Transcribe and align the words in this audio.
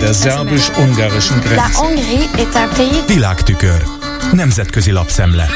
Der 0.00 0.14
szerbus-ungarischen 0.14 1.40
Grenze. 1.40 1.62
Világtükör. 3.06 3.82
Nemzetközi 4.32 4.90
lapszemle. 4.90 5.48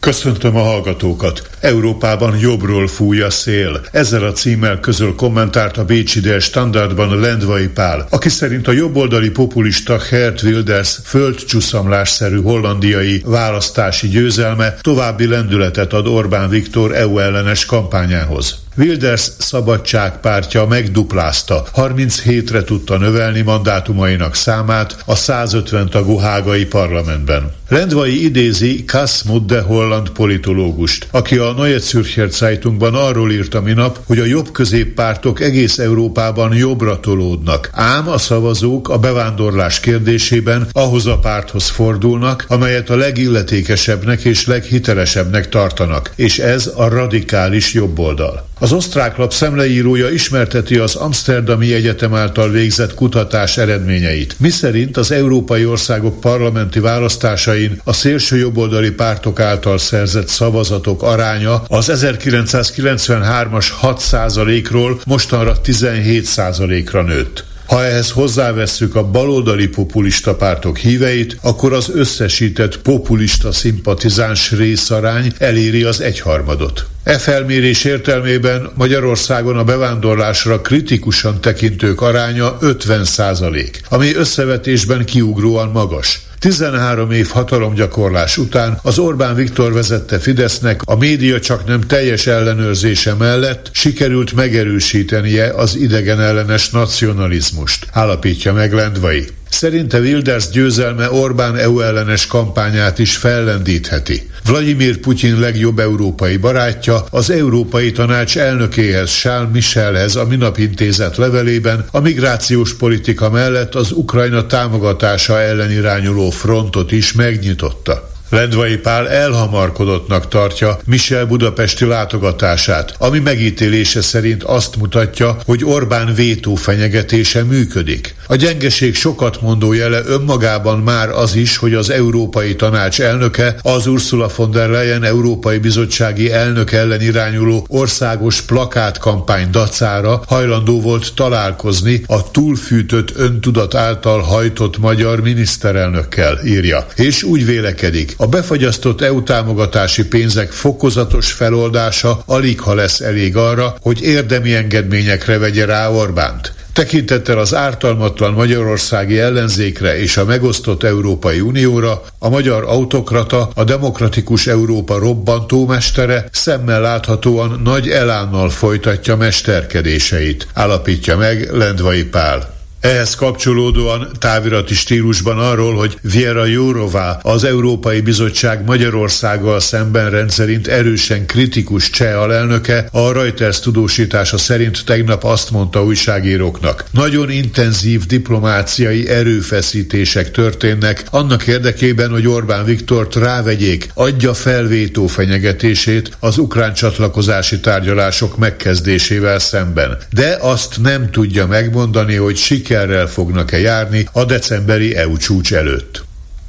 Köszöntöm 0.00 0.56
a 0.56 0.62
hallgatókat! 0.62 1.50
Európában 1.60 2.38
jobbról 2.38 2.88
fúj 2.88 3.20
a 3.20 3.30
szél. 3.30 3.80
Ezzel 3.92 4.24
a 4.24 4.32
címmel 4.32 4.80
közöl 4.80 5.14
kommentárt 5.14 5.76
a 5.76 5.84
Bécsi 5.84 6.20
Del 6.20 6.38
Standardban 6.38 7.20
Lendvai 7.20 7.68
Pál, 7.68 8.06
aki 8.10 8.28
szerint 8.28 8.68
a 8.68 8.72
jobboldali 8.72 9.30
populista 9.30 9.98
Gert 10.10 10.42
Wilders 10.42 10.98
földcsúszamlásszerű 11.04 12.42
hollandiai 12.42 13.22
választási 13.24 14.08
győzelme 14.08 14.74
további 14.80 15.26
lendületet 15.26 15.92
ad 15.92 16.06
Orbán 16.06 16.48
Viktor 16.48 16.94
EU 16.94 17.18
ellenes 17.18 17.64
kampányához. 17.64 18.60
Wilders 18.76 19.30
szabadságpártja 19.38 20.66
megduplázta, 20.66 21.64
37-re 21.74 22.64
tudta 22.64 22.96
növelni 22.96 23.40
mandátumainak 23.40 24.34
számát 24.34 25.02
a 25.04 25.14
150 25.14 25.88
tagú 25.88 26.16
hágai 26.16 26.64
parlamentben. 26.64 27.52
Lendvai 27.68 28.24
idézi 28.24 28.84
Kass 28.84 29.22
Mudde 29.22 29.60
holland 29.60 30.10
politológust, 30.10 31.08
aki 31.10 31.36
a 31.36 31.52
Neue 31.52 31.78
Zürcher 31.78 32.30
Zeitungban 32.30 32.94
arról 32.94 33.32
írta 33.32 33.60
minap, 33.60 33.98
hogy 34.06 34.18
a 34.18 34.24
jobb 34.24 34.52
középpártok 34.52 35.40
egész 35.40 35.78
Európában 35.78 36.54
jobbra 36.54 37.00
tolódnak, 37.00 37.70
ám 37.72 38.08
a 38.08 38.18
szavazók 38.18 38.88
a 38.88 38.98
bevándorlás 38.98 39.80
kérdésében 39.80 40.68
ahhoz 40.72 41.06
a 41.06 41.18
párthoz 41.18 41.68
fordulnak, 41.68 42.44
amelyet 42.48 42.90
a 42.90 42.96
legilletékesebbnek 42.96 44.24
és 44.24 44.46
leghitelesebbnek 44.46 45.48
tartanak, 45.48 46.12
és 46.16 46.38
ez 46.38 46.72
a 46.76 46.88
radikális 46.88 47.72
jobboldal. 47.72 48.50
Az 48.62 48.72
osztrák 48.72 49.16
lap 49.16 49.32
szemleírója 49.32 50.08
ismerteti 50.08 50.76
az 50.76 50.94
Amsterdami 50.94 51.74
Egyetem 51.74 52.14
által 52.14 52.50
végzett 52.50 52.94
kutatás 52.94 53.56
eredményeit, 53.56 54.34
miszerint 54.38 54.96
az 54.96 55.10
európai 55.10 55.66
országok 55.66 56.20
parlamenti 56.20 56.80
választásain 56.80 57.80
a 57.84 57.92
szélső 57.92 58.36
jobboldali 58.36 58.90
pártok 58.90 59.40
által 59.40 59.78
szerzett 59.78 60.28
szavazatok 60.28 61.02
aránya 61.02 61.62
az 61.68 61.90
1993-as 61.92 63.66
6%-ról 63.82 65.00
mostanra 65.06 65.56
17%-ra 65.64 67.02
nőtt. 67.02 67.44
Ha 67.66 67.84
ehhez 67.84 68.10
hozzávesszük 68.10 68.94
a 68.94 69.04
baloldali 69.04 69.68
populista 69.68 70.34
pártok 70.34 70.76
híveit, 70.78 71.36
akkor 71.40 71.72
az 71.72 71.90
összesített 71.94 72.78
populista 72.78 73.52
szimpatizáns 73.52 74.50
részarány 74.50 75.32
eléri 75.38 75.82
az 75.82 76.00
egyharmadot. 76.00 76.86
E 77.04 77.18
felmérés 77.18 77.84
értelmében 77.84 78.70
Magyarországon 78.74 79.56
a 79.56 79.64
bevándorlásra 79.64 80.60
kritikusan 80.60 81.40
tekintők 81.40 82.00
aránya 82.00 82.56
50 82.60 83.04
százalék, 83.04 83.80
ami 83.88 84.14
összevetésben 84.14 85.04
kiugróan 85.04 85.68
magas. 85.68 86.20
13 86.38 87.10
év 87.10 87.28
hatalomgyakorlás 87.28 88.38
után 88.38 88.78
az 88.82 88.98
Orbán 88.98 89.34
Viktor 89.34 89.72
vezette 89.72 90.18
Fidesznek 90.18 90.80
a 90.84 90.96
média 90.96 91.40
csak 91.40 91.64
nem 91.66 91.80
teljes 91.80 92.26
ellenőrzése 92.26 93.14
mellett 93.14 93.70
sikerült 93.72 94.32
megerősítenie 94.32 95.52
az 95.54 95.76
idegen 95.76 96.20
ellenes 96.20 96.70
nacionalizmust, 96.70 97.86
állapítja 97.92 98.52
meg 98.52 98.72
Lendvai. 98.72 99.26
Szerinte 99.52 99.98
Wilders 99.98 100.48
győzelme 100.48 101.10
Orbán 101.10 101.56
EU 101.56 101.80
ellenes 101.80 102.26
kampányát 102.26 102.98
is 102.98 103.16
fellendítheti. 103.16 104.30
Vladimir 104.44 104.98
Putyin 104.98 105.40
legjobb 105.40 105.78
európai 105.78 106.36
barátja 106.36 107.04
az 107.10 107.30
Európai 107.30 107.92
Tanács 107.92 108.38
elnökéhez, 108.38 109.10
Charles 109.10 109.52
Michelhez 109.52 110.16
a 110.16 110.26
minap 110.26 110.58
intézet 110.58 111.16
levelében 111.16 111.84
a 111.90 112.00
migrációs 112.00 112.74
politika 112.74 113.30
mellett 113.30 113.74
az 113.74 113.92
Ukrajna 113.92 114.46
támogatása 114.46 115.40
ellen 115.40 115.70
irányuló 115.70 116.30
frontot 116.30 116.92
is 116.92 117.12
megnyitotta. 117.12 118.11
Lendvai 118.32 118.76
Pál 118.76 119.08
elhamarkodottnak 119.08 120.28
tartja 120.28 120.78
Michel 120.84 121.26
budapesti 121.26 121.84
látogatását, 121.84 122.94
ami 122.98 123.18
megítélése 123.18 124.02
szerint 124.02 124.42
azt 124.42 124.76
mutatja, 124.76 125.36
hogy 125.44 125.64
Orbán 125.64 126.14
vétó 126.14 126.54
fenyegetése 126.54 127.42
működik. 127.44 128.14
A 128.26 128.36
gyengeség 128.36 128.94
sokat 128.94 129.40
mondó 129.40 129.72
jele 129.72 130.00
önmagában 130.06 130.78
már 130.78 131.08
az 131.08 131.34
is, 131.34 131.56
hogy 131.56 131.74
az 131.74 131.90
Európai 131.90 132.56
Tanács 132.56 133.00
elnöke 133.00 133.56
az 133.62 133.86
Ursula 133.86 134.30
von 134.36 134.50
der 134.50 134.68
Leyen 134.68 135.04
Európai 135.04 135.58
Bizottsági 135.58 136.32
elnök 136.32 136.72
ellen 136.72 137.00
irányuló 137.00 137.66
országos 137.68 138.40
plakátkampány 138.40 139.50
dacára 139.50 140.22
hajlandó 140.26 140.80
volt 140.80 141.14
találkozni 141.14 142.02
a 142.06 142.30
túlfűtött 142.30 143.12
öntudat 143.16 143.74
által 143.74 144.20
hajtott 144.20 144.78
magyar 144.78 145.20
miniszterelnökkel, 145.20 146.38
írja. 146.44 146.86
És 146.96 147.22
úgy 147.22 147.44
vélekedik, 147.46 148.20
a 148.22 148.26
befagyasztott 148.26 149.00
EU 149.00 149.22
támogatási 149.22 150.06
pénzek 150.06 150.50
fokozatos 150.50 151.32
feloldása 151.32 152.22
alig 152.26 152.60
ha 152.60 152.74
lesz 152.74 153.00
elég 153.00 153.36
arra, 153.36 153.74
hogy 153.80 154.02
érdemi 154.02 154.54
engedményekre 154.54 155.38
vegye 155.38 155.64
rá 155.64 155.88
Orbánt. 155.88 156.52
Tekintettel 156.72 157.38
az 157.38 157.54
ártalmatlan 157.54 158.32
magyarországi 158.32 159.18
ellenzékre 159.18 159.98
és 159.98 160.16
a 160.16 160.24
megosztott 160.24 160.82
Európai 160.82 161.40
Unióra, 161.40 162.02
a 162.18 162.28
magyar 162.28 162.64
autokrata, 162.66 163.50
a 163.54 163.64
demokratikus 163.64 164.46
Európa 164.46 164.98
robbantómestere 164.98 166.28
szemmel 166.32 166.80
láthatóan 166.80 167.60
nagy 167.64 167.88
elánnal 167.88 168.50
folytatja 168.50 169.16
mesterkedéseit, 169.16 170.46
állapítja 170.54 171.16
meg 171.16 171.48
Lendvai 171.52 172.04
Pál. 172.04 172.61
Ehhez 172.82 173.14
kapcsolódóan 173.14 174.08
távirati 174.18 174.74
stílusban 174.74 175.38
arról, 175.38 175.74
hogy 175.74 175.96
Viera 176.00 176.44
Jourová, 176.44 177.18
az 177.22 177.44
Európai 177.44 178.00
Bizottság 178.00 178.64
Magyarországgal 178.64 179.60
szemben 179.60 180.10
rendszerint 180.10 180.66
erősen 180.66 181.26
kritikus 181.26 181.90
cseh 181.90 182.20
alelnöke, 182.20 182.88
a 182.92 183.12
Reuters 183.12 183.60
tudósítása 183.60 184.38
szerint 184.38 184.84
tegnap 184.84 185.24
azt 185.24 185.50
mondta 185.50 185.84
újságíróknak. 185.84 186.84
Nagyon 186.90 187.30
intenzív 187.30 188.06
diplomáciai 188.06 189.08
erőfeszítések 189.08 190.30
történnek 190.30 191.04
annak 191.10 191.46
érdekében, 191.46 192.10
hogy 192.10 192.26
Orbán 192.26 192.64
Viktort 192.64 193.14
rávegyék, 193.14 193.90
adja 193.94 194.34
fel 194.34 194.66
vétó 194.66 195.06
fenyegetését 195.06 196.16
az 196.20 196.38
ukrán 196.38 196.74
csatlakozási 196.74 197.60
tárgyalások 197.60 198.36
megkezdésével 198.36 199.38
szemben. 199.38 199.98
De 200.10 200.36
azt 200.40 200.80
nem 200.80 201.10
tudja 201.10 201.46
megmondani, 201.46 202.14
hogy 202.14 202.36
siker 202.36 202.70
sikerrel 202.72 203.06
fognak-e 203.06 203.58
járni 203.58 204.08
a 204.12 204.24
decemberi 204.24 204.96
EU 204.96 205.16
csúcs 205.16 205.54
előtt. 205.54 206.04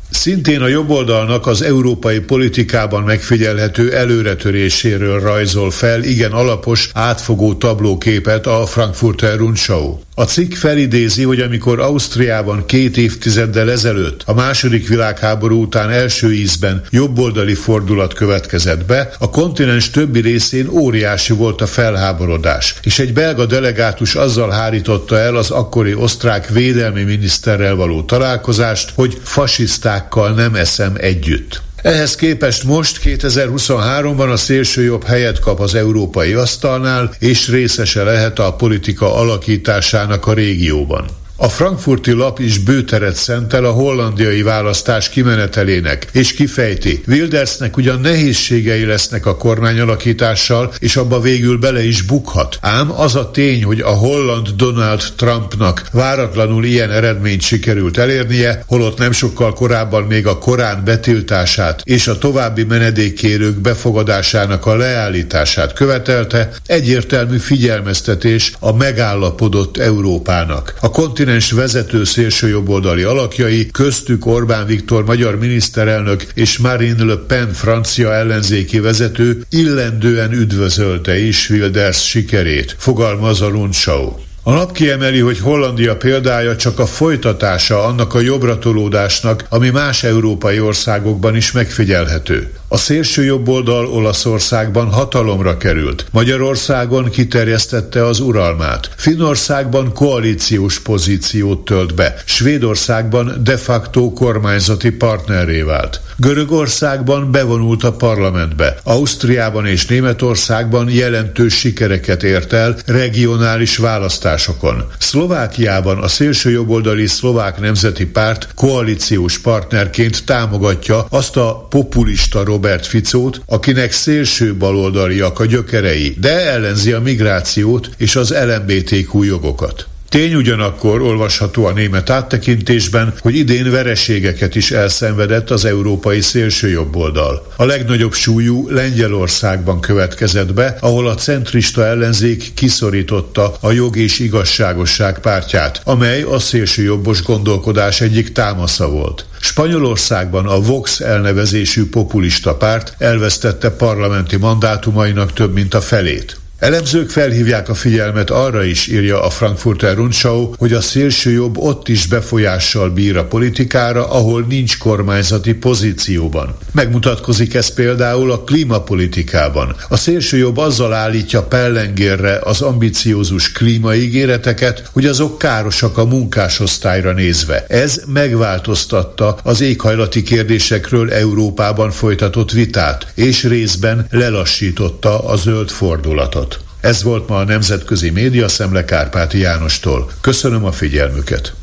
Szintén 0.10 0.62
a 0.62 0.68
jobboldalnak 0.68 1.48
az 1.48 1.62
európai 1.62 2.20
politikában 2.20 3.04
megfigyelhető 3.04 3.94
előretöréséről 3.94 5.20
rajzol 5.20 5.72
fel 5.72 6.04
igen 6.04 6.32
alapos, 6.32 6.90
átfogó 6.94 7.54
tablóképet 7.54 8.48
a 8.48 8.66
Frankfurter 8.66 9.38
Rundschau. 9.38 9.98
A 10.16 10.24
cikk 10.24 10.54
felidézi, 10.54 11.24
hogy 11.24 11.40
amikor 11.40 11.80
Ausztriában 11.80 12.66
két 12.66 12.98
évtizeddel 12.98 13.72
ezelőtt 13.72 14.22
a 14.26 14.34
második 14.34 14.88
világháború 14.88 15.62
után 15.62 15.90
első 15.90 16.34
ízben 16.34 16.82
jobboldali 16.90 17.54
fordulat 17.54 18.14
következett 18.14 18.86
be, 18.86 19.14
a 19.20 19.30
kontinens 19.30 19.90
többi 19.90 20.20
részén 20.20 20.68
óriási 20.68 21.34
volt 21.34 21.62
a 21.62 21.68
felháborodás, 21.68 22.76
és 22.84 23.00
egy 23.00 23.14
belga 23.14 23.46
delegátus 23.46 24.16
azzal 24.16 24.50
hárította 24.50 25.18
el 25.18 25.36
az 25.36 25.52
akkori 25.52 25.94
osztrák 25.94 26.50
védelmi 26.50 27.04
miniszterrel 27.04 27.76
való 27.76 28.04
találkozást, 28.04 28.92
hogy 28.96 29.18
fasisztákkal 29.24 30.34
nem 30.34 30.56
eszem 30.56 30.94
együtt. 30.98 31.62
Ehhez 31.84 32.16
képest 32.16 32.64
most 32.64 33.00
2023-ban 33.04 34.32
a 34.32 34.38
szélsőjobb 34.38 35.04
helyet 35.04 35.40
kap 35.40 35.60
az 35.60 35.76
európai 35.76 36.34
asztalnál, 36.34 37.12
és 37.20 37.50
részese 37.50 38.04
lehet 38.04 38.40
a 38.40 38.54
politika 38.54 39.16
alakításának 39.16 40.28
a 40.28 40.34
régióban. 40.34 41.06
A 41.36 41.50
frankfurti 41.50 42.12
lap 42.12 42.40
is 42.40 42.58
bőteret 42.58 43.16
szentel 43.16 43.66
a 43.66 43.72
hollandiai 43.72 44.42
választás 44.42 45.10
kimenetelének, 45.10 46.08
és 46.12 46.34
kifejti, 46.34 47.04
Wildersnek 47.08 47.78
ugyan 47.78 48.00
nehézségei 48.00 48.86
lesznek 48.86 49.26
a 49.26 49.38
kormányalakítással, 49.38 50.74
és 50.80 50.96
abba 50.96 51.20
végül 51.20 51.58
bele 51.58 51.86
is 51.86 52.02
bukhat. 52.02 52.58
Ám 52.62 52.92
az 52.92 53.16
a 53.16 53.32
tény, 53.32 53.64
hogy 53.64 53.80
a 53.80 53.90
holland 53.90 54.50
Donald 54.50 55.02
Trumpnak 55.16 55.88
váratlanul 55.92 56.66
ilyen 56.66 56.92
eredményt 56.92 57.42
sikerült 57.42 57.98
elérnie, 57.98 58.64
holott 58.68 58.98
nem 58.98 59.12
sokkal 59.12 59.54
korábban 59.54 60.04
még 60.04 60.28
a 60.28 60.38
Korán 60.38 60.84
betiltását 60.86 61.82
és 61.84 62.08
a 62.08 62.18
további 62.18 62.64
menedékkérők 62.64 63.60
befogadásának 63.60 64.66
a 64.66 64.76
leállítását 64.76 65.74
követelte, 65.74 66.50
egyértelmű 66.66 67.38
figyelmeztetés 67.38 68.54
a 68.60 68.74
megállapodott 68.74 69.78
Európának. 69.78 70.74
A 70.82 70.90
kontinens 70.90 71.22
kontinens 71.24 71.52
vezető 71.52 72.04
szélsőjobboldali 72.04 73.04
alakjai, 73.04 73.68
köztük 73.72 74.26
Orbán 74.26 74.66
Viktor 74.66 75.06
magyar 75.06 75.38
miniszterelnök 75.40 76.26
és 76.34 76.58
Marine 76.58 77.04
Le 77.04 77.16
Pen 77.16 77.54
francia 77.54 78.14
ellenzéki 78.14 78.80
vezető 78.80 79.44
illendően 79.50 80.32
üdvözölte 80.32 81.20
is 81.20 81.50
Wilders 81.50 82.08
sikerét, 82.10 82.76
fogalmaz 82.78 83.42
a 83.42 83.48
Rundschau. 83.48 84.12
A 84.44 84.52
nap 84.52 84.72
kiemeli, 84.72 85.20
hogy 85.20 85.40
Hollandia 85.40 85.98
példája 85.98 86.56
csak 86.56 86.80
a 86.80 86.86
folytatása 86.86 87.84
annak 87.84 88.14
a 88.14 88.20
jobbratolódásnak, 88.20 89.46
ami 89.50 89.70
más 89.70 90.04
európai 90.04 90.60
országokban 90.60 91.36
is 91.36 91.52
megfigyelhető. 91.52 92.52
A 92.74 92.78
szélső 92.78 93.24
jobboldal 93.24 93.86
Olaszországban 93.88 94.92
hatalomra 94.92 95.58
került. 95.58 96.06
Magyarországon 96.12 97.10
kiterjesztette 97.10 98.06
az 98.06 98.20
uralmát. 98.20 98.90
Finnországban 98.96 99.94
koalíciós 99.94 100.80
pozíciót 100.80 101.66
tölt 101.66 101.96
be. 101.96 102.16
Svédországban 102.26 103.42
de 103.44 103.58
facto 103.58 104.12
kormányzati 104.12 104.92
partnerré 104.92 105.62
vált. 105.62 106.02
Görögországban 106.18 107.32
bevonult 107.32 107.84
a 107.84 107.92
parlamentbe. 107.92 108.78
Ausztriában 108.84 109.66
és 109.66 109.86
Németországban 109.86 110.90
jelentős 110.90 111.58
sikereket 111.58 112.24
ért 112.24 112.54
el 112.54 112.78
regionális 112.86 113.78
választásokon. 113.78 114.84
Szlovákiában 114.98 115.98
a 115.98 116.08
szélső 116.08 116.50
jobboldali 116.52 117.08
szlovák 117.08 117.60
nemzeti 117.60 118.06
párt 118.06 118.48
koalíciós 118.56 119.40
partnerként 119.40 120.26
támogatja 120.26 121.06
azt 121.10 121.38
a 121.38 121.68
populista 121.70 122.44
Robert 122.64 122.86
Ficót, 122.86 123.42
akinek 123.46 123.92
szélső 123.92 124.56
baloldaliak 124.56 125.40
a 125.40 125.46
gyökerei, 125.46 126.16
de 126.20 126.52
ellenzi 126.52 126.92
a 126.92 127.00
migrációt 127.00 127.90
és 127.98 128.16
az 128.16 128.34
LMBTQ 128.46 129.24
jogokat. 129.24 129.88
Tény 130.14 130.36
ugyanakkor 130.36 131.02
olvasható 131.02 131.66
a 131.66 131.72
német 131.72 132.10
áttekintésben, 132.10 133.14
hogy 133.20 133.36
idén 133.36 133.72
vereségeket 133.72 134.56
is 134.56 134.72
elszenvedett 134.72 135.50
az 135.50 135.66
európai 135.66 136.22
szélsőjobboldal. 136.22 137.48
A 137.56 137.66
legnagyobb 137.66 138.14
súlyú 138.14 138.70
Lengyelországban 138.70 139.80
következett 139.80 140.54
be, 140.54 140.78
ahol 140.80 141.08
a 141.08 141.16
centrista 141.16 141.86
ellenzék 141.86 142.54
kiszorította 142.54 143.56
a 143.60 143.72
jog 143.72 143.98
és 143.98 144.20
igazságosság 144.20 145.20
pártját, 145.20 145.82
amely 145.84 146.22
a 146.22 146.40
szélsőjobbos 146.40 147.24
gondolkodás 147.24 148.02
egyik 148.02 148.32
támasza 148.32 148.90
volt. 148.90 149.26
Spanyolországban 149.40 150.46
a 150.46 150.60
Vox 150.60 151.00
elnevezésű 151.00 151.90
populista 151.90 152.56
párt 152.56 152.96
elvesztette 152.98 153.70
parlamenti 153.70 154.38
mandátumainak 154.38 155.34
több 155.34 155.54
mint 155.54 155.74
a 155.74 155.82
felét. 155.82 156.42
Elemzők 156.64 157.10
felhívják 157.10 157.70
a 157.70 157.74
figyelmet 157.74 158.30
arra 158.30 158.64
is, 158.64 158.88
írja 158.88 159.24
a 159.24 159.30
Frankfurter 159.30 159.96
Rundschau, 159.96 160.52
hogy 160.58 160.74
a 160.74 160.82
szélső 160.82 161.32
jobb 161.32 161.58
ott 161.58 161.88
is 161.88 162.08
befolyással 162.08 162.90
bír 162.90 163.18
a 163.18 163.26
politikára, 163.26 164.10
ahol 164.10 164.46
nincs 164.50 164.78
kormányzati 164.78 165.54
pozícióban. 165.54 166.56
Megmutatkozik 166.72 167.54
ez 167.54 167.74
például 167.74 168.32
a 168.32 168.44
klímapolitikában. 168.44 169.76
A 169.90 169.96
szélső 169.96 170.38
jobb 170.38 170.58
azzal 170.58 170.94
állítja 170.94 171.44
pellengérre 171.44 172.40
az 172.44 172.62
ambiciózus 172.62 173.52
klímaígéreteket, 173.52 174.90
hogy 174.92 175.06
azok 175.06 175.38
károsak 175.38 175.98
a 175.98 176.06
munkásosztályra 176.06 177.14
nézve. 177.14 177.66
Ez 177.68 178.02
megváltoztatta 178.14 179.38
az 179.44 179.62
éghajlati 179.62 180.24
kérdésekről 180.24 181.12
Európában 181.12 181.92
folytatott 181.92 182.52
vitát, 182.52 183.08
és 183.16 183.44
részben 183.44 184.08
lelassította 184.10 185.28
a 185.28 185.36
zöld 185.36 185.70
fordulatot. 185.70 186.52
Ez 186.84 187.04
volt 187.04 187.28
ma 187.28 187.38
a 187.38 187.44
Nemzetközi 187.44 188.10
Média 188.10 188.48
Szemle 188.48 188.86
Kárpáti 188.86 189.38
Jánostól. 189.38 190.12
Köszönöm 190.22 190.66
a 190.66 190.72
figyelmüket. 190.72 191.54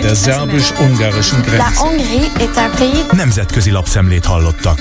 Der 0.00 0.16
szerbus-ungarischen 0.16 1.40
Grenze. 1.40 1.64
Nemzetközi 3.12 3.70
lapszemlét 3.70 4.24
hallottak. 4.24 4.80